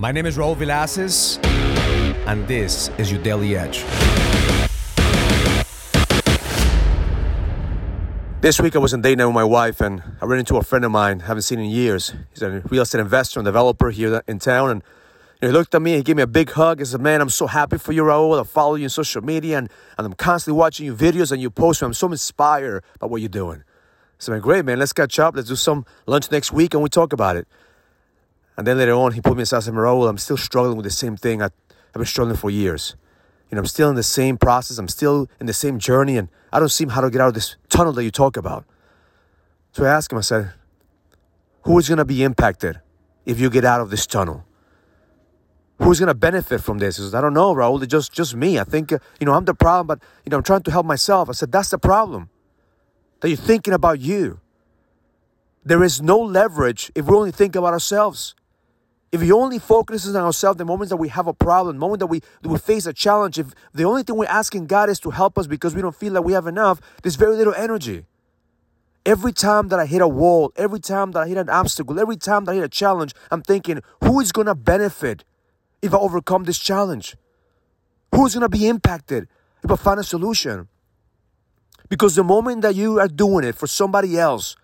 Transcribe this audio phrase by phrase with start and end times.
[0.00, 1.44] My name is Raul Villacis,
[2.28, 3.84] and this is your Daily Edge.
[8.40, 10.62] This week I was on date night with my wife, and I ran into a
[10.62, 12.14] friend of mine, I haven't seen in years.
[12.30, 14.82] He's a real estate investor and developer here in town, and
[15.40, 16.78] he looked at me, he gave me a big hug.
[16.78, 18.40] He said, "Man, I'm so happy for you, Raul.
[18.40, 19.68] I follow you on social media, and,
[19.98, 21.82] and I'm constantly watching your videos and you post.
[21.82, 24.78] I'm so inspired by what you're doing." I said, "Great, man.
[24.78, 25.34] Let's catch up.
[25.34, 27.48] Let's do some lunch next week, and we talk about it."
[28.58, 30.82] And then later on, he put me aside and said, Raul, I'm still struggling with
[30.82, 32.96] the same thing I, I've been struggling for years.
[33.48, 34.78] You know, I'm still in the same process.
[34.78, 37.34] I'm still in the same journey, and I don't see how to get out of
[37.34, 38.66] this tunnel that you talk about.
[39.70, 40.54] So I asked him, I said,
[41.62, 42.80] who is going to be impacted
[43.24, 44.44] if you get out of this tunnel?
[45.80, 46.96] Who's going to benefit from this?
[46.96, 47.80] He says, I don't know, Raul.
[47.80, 48.58] It's just, just me.
[48.58, 50.84] I think, uh, you know, I'm the problem, but, you know, I'm trying to help
[50.84, 51.28] myself.
[51.28, 52.28] I said, that's the problem,
[53.20, 54.40] that you're thinking about you.
[55.64, 58.34] There is no leverage if we only think about ourselves.
[59.10, 62.00] If we only focus on ourselves, the moments that we have a problem, the moment
[62.00, 65.00] that we, that we face a challenge, if the only thing we're asking God is
[65.00, 68.04] to help us because we don't feel that we have enough, there's very little energy.
[69.06, 72.16] Every time that I hit a wall, every time that I hit an obstacle, every
[72.16, 75.24] time that I hit a challenge, I'm thinking, who is going to benefit
[75.80, 77.16] if I overcome this challenge?
[78.14, 79.26] Who's going to be impacted
[79.64, 80.68] if I find a solution?
[81.88, 84.56] Because the moment that you are doing it for somebody else,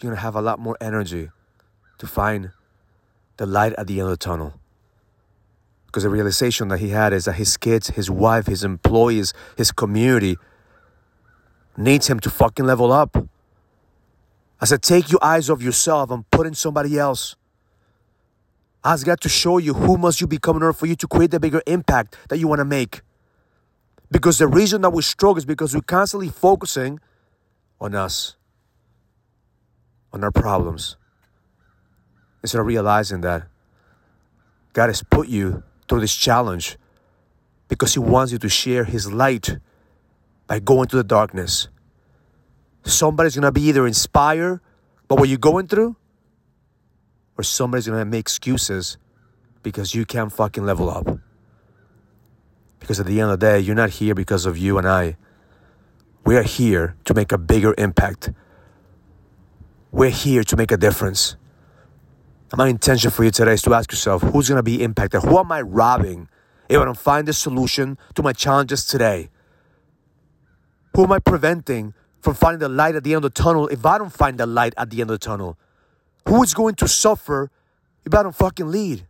[0.00, 1.28] you're going to have a lot more energy
[1.98, 2.52] to find
[3.36, 4.54] the light at the end of the tunnel.
[5.86, 9.72] Because the realization that he had is that his kids, his wife, his employees, his
[9.72, 10.36] community
[11.76, 13.16] needs him to fucking level up.
[14.60, 17.36] I said, take your eyes off yourself and put in somebody else.
[18.84, 21.30] Ask God to show you who must you become in order for you to create
[21.30, 23.02] the bigger impact that you want to make.
[24.10, 27.00] Because the reason that we struggle is because we're constantly focusing
[27.80, 28.36] on us,
[30.12, 30.96] on our problems
[32.44, 33.48] instead of realizing that
[34.74, 36.76] God has put you through this challenge
[37.68, 39.56] because He wants you to share His light
[40.46, 41.68] by going to the darkness.
[42.82, 44.60] Somebody's gonna be either inspired
[45.08, 45.96] by what you're going through,
[47.38, 48.98] or somebody's gonna make excuses
[49.62, 51.18] because you can't fucking level up.
[52.78, 55.16] Because at the end of the day, you're not here because of you and I.
[56.26, 58.32] We are here to make a bigger impact.
[59.90, 61.36] We're here to make a difference.
[62.56, 65.22] My intention for you today is to ask yourself who's going to be impacted?
[65.22, 66.28] Who am I robbing
[66.68, 69.30] if I don't find the solution to my challenges today?
[70.94, 73.84] Who am I preventing from finding the light at the end of the tunnel if
[73.84, 75.58] I don't find the light at the end of the tunnel?
[76.28, 77.50] Who is going to suffer
[78.04, 79.04] if I don't fucking lead?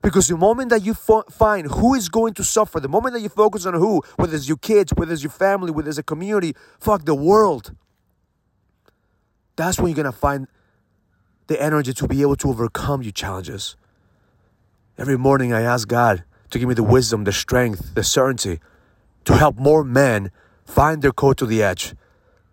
[0.00, 3.20] Because the moment that you fo- find who is going to suffer, the moment that
[3.20, 6.04] you focus on who, whether it's your kids, whether it's your family, whether it's a
[6.04, 7.74] community, fuck the world,
[9.56, 10.46] that's when you're to find
[11.46, 13.76] the energy to be able to overcome your challenges.
[14.96, 18.60] Every morning, I ask God to give me the wisdom, the strength, the certainty
[19.24, 20.30] to help more men
[20.64, 21.94] find their code to the edge.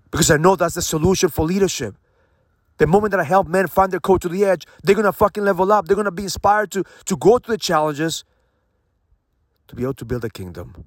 [0.09, 1.95] Because I know that's the solution for leadership.
[2.77, 5.43] The moment that I help men find their code to the edge, they're gonna fucking
[5.43, 5.87] level up.
[5.87, 8.23] They're gonna be inspired to, to go to the challenges
[9.67, 10.85] to be able to build a kingdom.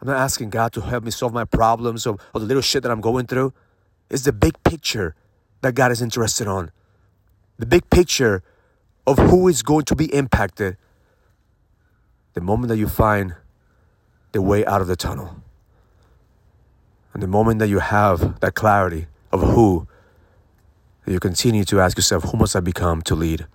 [0.00, 2.82] I'm not asking God to help me solve my problems or, or the little shit
[2.84, 3.52] that I'm going through.
[4.10, 5.14] It's the big picture
[5.60, 6.70] that God is interested on
[7.58, 8.42] the big picture
[9.06, 10.76] of who is going to be impacted
[12.34, 13.34] the moment that you find
[14.32, 15.42] the way out of the tunnel.
[17.12, 19.88] And the moment that you have that clarity of who,
[21.06, 23.46] you continue to ask yourself, who must I become to lead?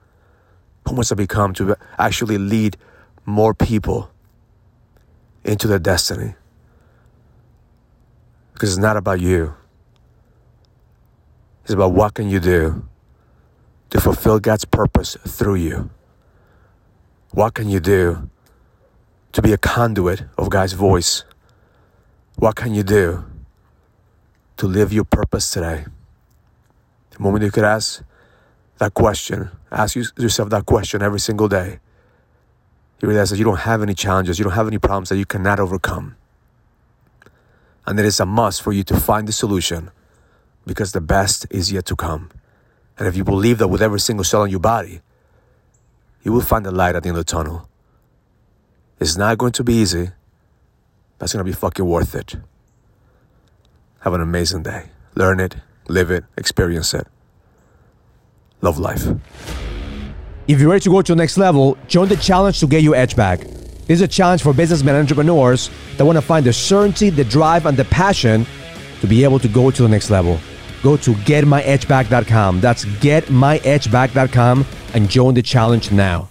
[0.88, 2.78] Who must I become to actually lead
[3.26, 4.10] more people
[5.46, 6.34] into their destiny?
[8.54, 9.54] Because it's not about you.
[11.64, 12.84] It's about what can you do
[13.94, 15.92] to fulfill God's purpose through you?
[17.30, 18.28] What can you do
[19.34, 21.24] to be a conduit of God's voice?
[22.36, 23.24] What can you do
[24.58, 25.86] to live your purpose today?
[27.12, 28.02] The moment you could ask
[28.80, 31.78] that question, ask yourself that question every single day,
[33.00, 35.26] you realize that you don't have any challenges, you don't have any problems that you
[35.26, 36.16] cannot overcome.
[37.86, 39.92] And it is a must for you to find the solution
[40.66, 42.32] because the best is yet to come.
[42.98, 45.02] And if you believe that with every single cell in your body,
[46.24, 47.68] you will find the light at the end of the tunnel.
[49.00, 50.12] It's not going to be easy,
[51.18, 52.36] but it's going to be fucking worth it.
[54.02, 54.90] Have an amazing day.
[55.16, 55.56] Learn it,
[55.88, 57.08] live it, experience it.
[58.62, 59.06] Love life.
[60.48, 62.96] If you're ready to go to the next level, join the challenge to get your
[62.96, 63.40] edge back.
[63.40, 67.26] This is a challenge for businessmen and entrepreneurs that want to find the certainty, the
[67.26, 68.46] drive, and the passion
[69.02, 70.40] to be able to go to the next level.
[70.84, 72.62] Go to getmyedgeback.com.
[72.62, 76.30] That's getmyedgeback.com and join the challenge now.